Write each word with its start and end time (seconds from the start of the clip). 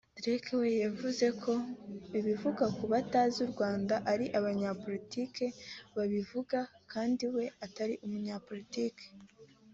Dirk 0.23 0.45
we 0.61 0.69
yavuze 0.85 1.25
ko 1.43 1.53
ibivugwa 2.19 2.65
ku 2.77 2.83
batazi 2.91 3.37
u 3.45 3.49
Rwanda 3.53 3.95
ari 4.11 4.25
abanyapolitiki 4.37 5.47
babivuga 5.95 6.59
kandi 6.91 7.23
we 7.35 7.45
Atari 7.65 7.93
umunyapolitiki 8.05 9.07